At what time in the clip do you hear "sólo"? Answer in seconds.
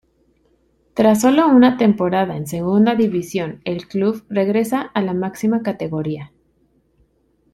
1.21-1.47